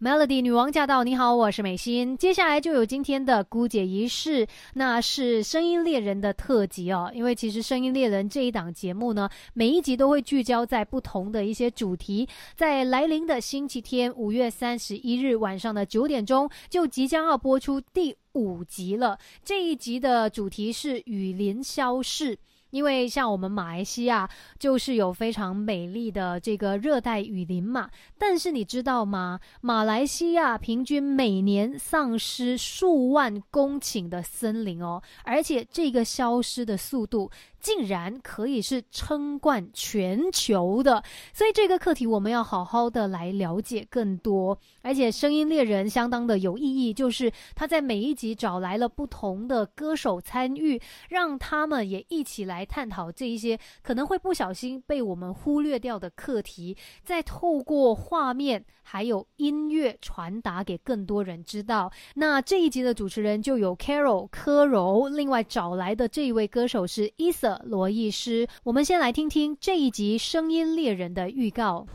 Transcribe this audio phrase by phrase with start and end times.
[0.00, 1.04] Melody 女王驾到！
[1.04, 2.16] 你好，我是美心。
[2.16, 7.10] 接下来就有今天的姑姐仪式，那是声音猎人的特辑哦。
[7.14, 12.28] 因为其实声音猎人这一档节目呢，每一集都会聚焦在不同的一些主题。
[12.56, 19.16] 在来临的星期天，五月三十一日晚上的九点钟，就即将要播出第五集了。
[19.44, 22.36] 这一集的主题是雨林消逝。
[22.72, 24.28] 因为像我们马来西亚
[24.58, 29.38] 就是有非常美丽的这个热带雨林嘛，但是你知道吗？
[29.60, 37.30] 马来西亚平均每年丧失数万公顷的森林哦，而且这个消失的速度。
[37.62, 41.02] 竟然可以是称冠全球的，
[41.32, 44.58] 所以这个课题我们要好好的来了解更多。
[44.82, 61.92] 而且声音猎人相当的有意义，就是他在每一集找来了不同的歌手参与，让他们也一起来探讨这一些可能会不小心被我们忽略掉的课题，再透过画面还有音乐传达给更多人知道。
[62.16, 71.86] 那这一集的主持人就有 Carol 柯柔，另外找来的这一位歌手是 Isa 罗艺师，我们先来听听这一集《声音猎人》的预告。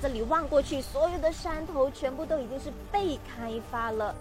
[0.00, 4.14] 这里望过去，所有的山头全部都已经是被开发了。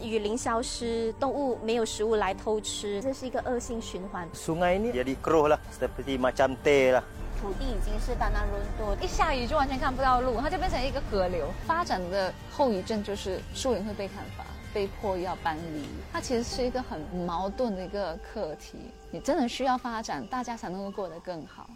[0.00, 4.26] 雨林消失，动物没有食物来偷吃，这是一个恶性循环。
[7.40, 11.46] 土地已经是单单润多，一下雨就完全看不到路，它就变成一个河流。
[11.66, 14.44] 发展的后遗症就是树林会被砍伐。
[14.78, 18.78] 被迫要搬离，它其实是一个很矛盾的一个课题。
[19.10, 21.68] 你真的需要发展，大家才能够过得更好。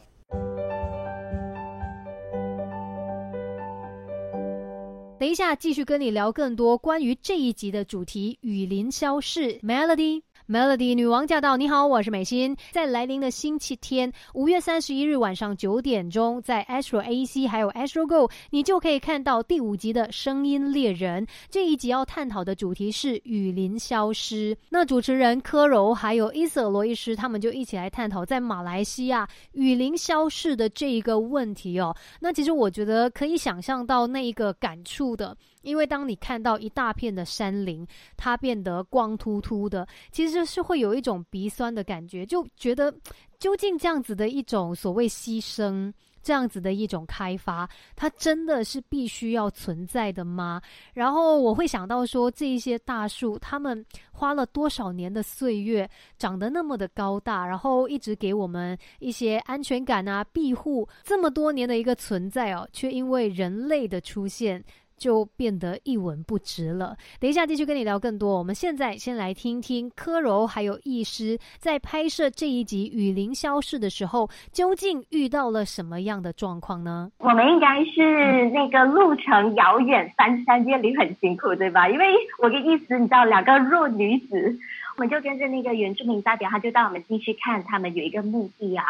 [5.18, 9.58] 等一下，继续跟你聊更多关于这一集的主题——雨林消逝。
[9.58, 10.22] Melody。
[10.52, 11.56] Melody 女王驾到！
[11.56, 12.54] 你好，我是美心。
[12.72, 21.26] 在来临的星期天，五月三十一日晚上九点钟，在 Astro AC 还有 Astro Go，你就可以看到第五集的声音猎人。
[21.48, 24.54] 这一集要探讨的主题是雨林消失。
[24.68, 31.96] 那主持人柯柔还有伊瑟罗伊斯，他们就一起来探讨在马来西亚雨林消失的这一个问题哦。
[32.20, 35.34] 那其实我觉得可以想象到那一个感触的。
[35.62, 37.86] 因为当你看到一大片的山林，
[38.16, 42.92] 它变得光秃秃的，其实是会有一种鼻酸的感觉，就觉得
[43.38, 45.92] 究竟这样子的一种所谓牺牲，
[46.22, 50.62] 这样子的一种开发，它真的是必须要存在的吗？
[50.94, 64.62] 然后我会想到说，这一些大树，他们花了多少年的岁月，长得那么的高大，然后一直给我们一些安全感啊、庇护，这么多年的一个存在哦，却因为人类的出现。
[65.02, 66.96] 就变得一文不值了。
[67.18, 68.38] 等一下继续跟你聊更多。
[68.38, 77.10] 我们现在先来听听柯柔还有易师在拍摄这一集《雨林消逝》的时候，究竟遇到了什么样的状况呢？
[77.18, 81.88] 我们应该是那个路程遥远，翻山越岭很辛苦，对吧？
[81.88, 82.06] 因为
[82.38, 84.56] 我跟易师，你知道，两个弱女子，
[84.96, 88.84] 我们就跟着那个原住民代表，他就带我们进去看他们有一个墓地啊，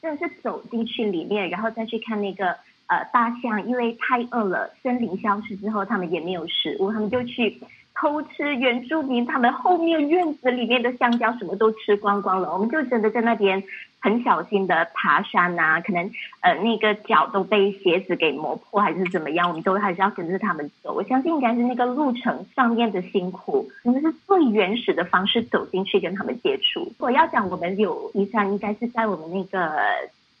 [0.00, 2.56] 真的是走进去里面，然后再去看那个。
[2.88, 7.60] 呃，大象因为太饿了，森林消失之后，他们也没有食物，他们就去
[7.94, 12.50] 偷吃原住民他们后面院子里面的香蕉，什么都吃光光了。
[12.50, 13.62] 我们就真的在那边
[14.00, 16.10] 很小心的爬山呐，可能
[16.40, 20.94] 呃那个脚都被鞋子给磨破还是怎么样，我们都还是要跟着他们走。
[20.94, 26.90] 我相信应该是那个路程上面的辛苦，我们是最原始的方式走进去跟他们接触。
[26.98, 29.76] 我要讲我们有一山，应该是在我们那个。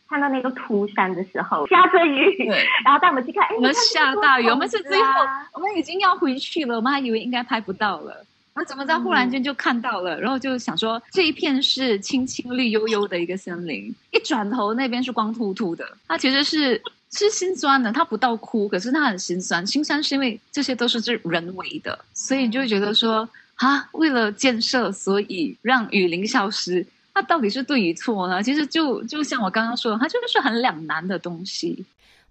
[0.08, 2.48] 看到那个秃山的时候，下着雨，
[2.84, 3.46] 然后带我们去看。
[3.54, 5.10] 我们下大雨，我们是最后，
[5.52, 8.24] 我们已经要回去了，我们还以为应该拍不到了。
[8.54, 10.18] 那怎么在忽然间就看到了？
[10.18, 15.86] 然后就想说，这一片是青青绿油油的一个森林，一转头那边是光秃秃的。
[16.08, 16.82] 它其实是
[17.12, 19.64] 是心酸的，它不到哭，可是它很心酸。
[19.66, 26.84] 心酸是因为这些都是这人为的，所以你就会觉得说，啊，为了建设，所以让雨林消失。
[27.18, 28.40] 它到底是对与错呢？
[28.40, 31.84] 其实就就像我刚刚说的，它就是很两难的东西。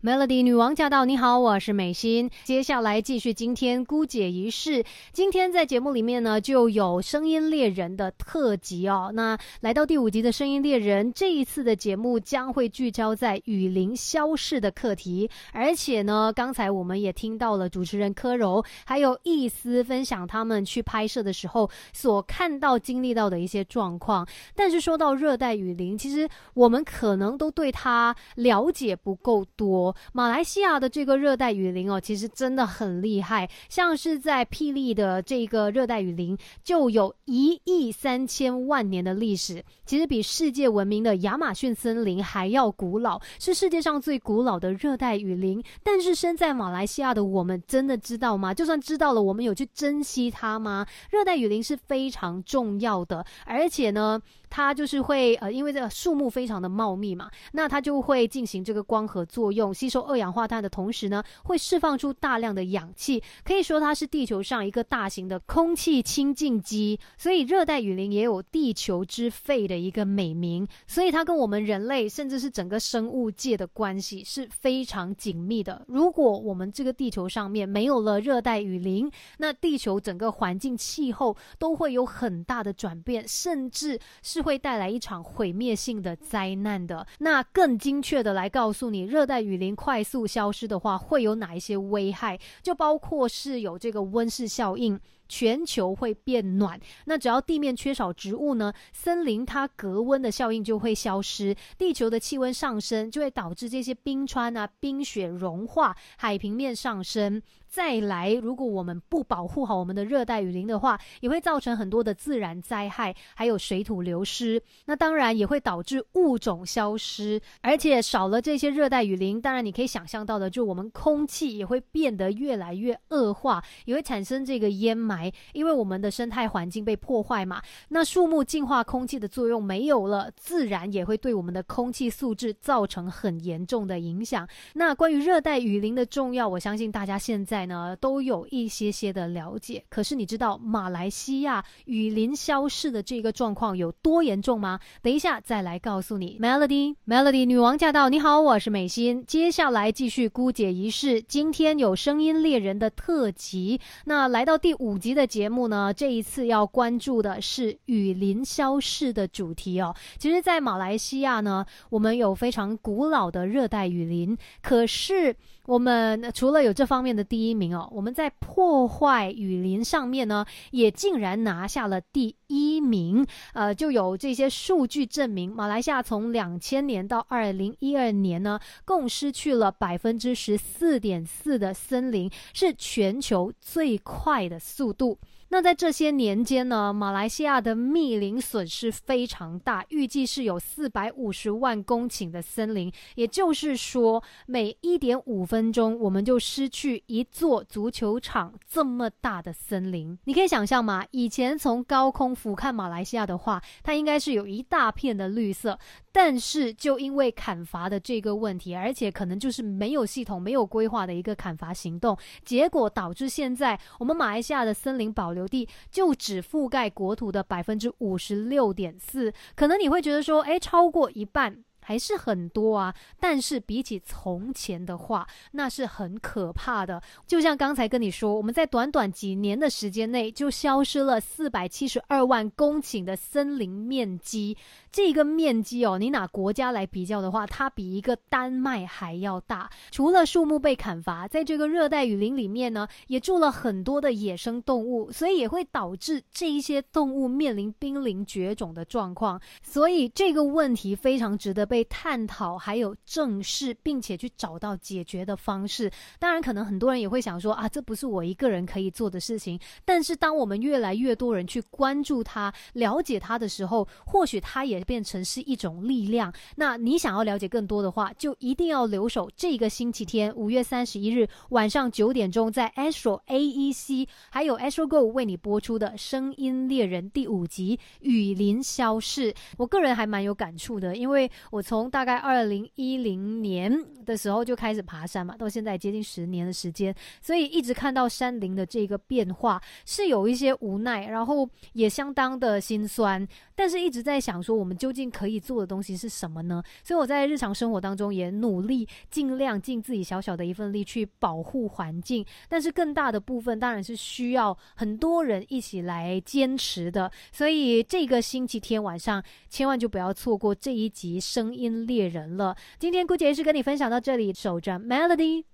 [0.04, 1.06] Melody 女王驾到！
[1.06, 2.30] 你好，我是美心。
[2.44, 4.86] 接下来继续今天姑姐仪式。
[5.12, 9.10] 今天在节目里面呢，就有声音猎人的特辑哦。
[9.16, 15.28] 那来到第五集的声音猎人，这一次的节目将会聚焦在雨林消逝的课题。
[15.52, 24.28] 而且呢，刚才我们也听到了主持人柯柔还有易思分享他们去拍摄的时候所看到、经历到的一些状况。
[24.54, 29.87] 但是说到热带雨林，其实我们可能都对它了解不够多。
[30.14, 33.50] 马来西亚的这个热带雨林哦，其实真的很厉害。
[33.70, 45.64] 像是在霹雳的这个热带雨林，就有一亿三千万年的历史，其实比世界闻名的亚马逊森林还要古老，是世界上最古老的热带雨林。
[45.84, 48.54] 但是身在马来西亚的我们，真的知道吗？
[48.54, 50.86] 就算知道了，我们有去珍惜它吗？
[51.10, 54.22] 热带雨林是非常重要的，而且呢。
[54.50, 67.00] 它就是会呃，因为这个树木非常的茂密嘛，那它就会进行这个光合作用，吸收二氧化碳的同时呢，会释放出大量的氧气，可以说它是地球上一个大型的空气清净机。
[67.16, 75.86] 所以热带雨林也有“地球之肺”的一个美名，所以它跟我们人类甚至是整个生物界的关系是非常紧密的。
[75.88, 84.48] 如果我们这个地球上面没有了热带雨林，那地球整个环境气候都会有很大的转变，甚至是。
[84.48, 87.06] 会带来一场毁灭性的灾难的。
[87.20, 92.40] 那更精确的来告诉你，热带雨林快速消失的话，会有哪一些危害？
[92.62, 95.00] 就包括是有这个温室效应。
[95.30, 107.42] 全球会变暖，那只要地面缺少植物呢，森林它隔温的效应就会消失，地球的气温上升就会导致这些冰川啊、冰雪融化，海平面上升。
[107.70, 114.62] 再来，如果我们不保护好我们的热带雨林的话，也会造成很多的自然灾害，还有水土流失。
[114.86, 125.32] 那当然也会导致物种消失，而且少了这些热带雨林，当然你可以想象到的，就我们空气也会变得越来越恶化，也会产生这个烟霾。
[125.54, 134.48] 因为我们的生态环境被破坏嘛，那树木净化空气的作用没有了，自然也会对我们的空气素质造成很严重的影响。
[134.74, 139.84] 那关于热带雨林的重要，我相信大家现在在呢都有一些些的了解。
[139.90, 144.80] 可是你知道马来西亚雨林消逝的这个状况有多严重吗？
[145.02, 146.38] 等一下再来告诉你。
[146.40, 148.10] Melody，Melody，女王驾到！
[148.10, 149.26] 你好，我是美心。
[149.26, 151.20] 接下来继续姑姐仪式。
[151.20, 155.08] 今天有声音猎人的特辑，那来到第五集。
[155.18, 159.96] 的节目呢，这一次要关注的是雨林消逝的主题哦。
[160.20, 165.36] 其实，在马来西亚呢，我们有非常古老的热带雨林，可是。
[165.68, 173.28] 我们除了有这方面的第一名哦，我们在破坏雨林上面呢，也竟然拿下了第一名。
[173.54, 185.18] 呃，就有这些数据证明，马来西亚从两千年到二零一二年呢，共失去了百分之十四点四的森林，是全球最快的速度。
[185.50, 200.18] 那在这些年间呢，马来西亚的密林损失非常大，预计是有四百五十万公顷的森林，也就是说，每一点五分钟我们就失去一座足球场这么大的森林。
[200.26, 201.06] 你可以想象吗？
[201.12, 205.80] 以前从高空俯瞰马来西亚的话，它应该是有一大片的绿色。
[206.20, 219.32] 但是，就因为砍伐的这个问题，而且可能就是没有系统、没有规划的一个砍伐行动，结果导致现在我们马来西亚的森林保留地就只覆盖国土的百分之五十六点四。
[219.56, 221.64] 可能你会觉得说，哎，超过一半。
[221.88, 227.02] 还是很多啊，但是比起从前的话，那是很可怕的。
[227.26, 234.58] 就像刚才跟你说，我们在短短几年的时间内就消失了四百七十二万公顷的森林面积。
[234.92, 239.70] 这个面积哦，你拿国家来比较的话，它比一个丹麦还要大。
[239.90, 249.40] 除了树木被砍伐，在这个热带雨林里面呢，也住了很多的野生动物，所以也会导致这一些动物面临濒临绝种的状况。
[249.64, 251.77] 所以这个问题非常值得被。
[251.78, 255.92] 被探讨，还有正视，并且去找到解决的方式。
[256.18, 259.60] 当然，可能很多人也会想说啊，这不是我一个人可以做的事情。
[259.86, 266.34] 但是，当我们越来越多人去关注它、了解它的时候，或许它也变成是一种力量。
[266.56, 279.32] 那你想要了解更多的话，就一定要留守这个星期天，五月三十一日晚上九点钟，在 Astro AEC 还有 Astro Go 为你播出的《声音猎人》第五集《雨林消逝》。
[279.60, 281.64] 我个人还蛮有感触的，因为我。
[281.68, 293.28] 从大概二零一零年的时候就开始爬山嘛，到现在接近十年的时间，所以一直看到山林的这个变化，是有一些无奈，然后也相当的心酸。
[293.54, 296.64] 但是一直在想说，我们究竟可以做的东西是什么呢？
[296.86, 302.26] 所以我在日常生活当中也努力尽量尽自己小小的一份力去保护环境。
[302.48, 307.12] 但是更大的部分当然是需要很多人一起来坚持的。
[307.34, 311.57] 所以这个星期天晚上千万就不要错过这一集声。
[311.58, 315.48] 音猎人了，今天姑姐是跟你分享到这里，守着 Melody。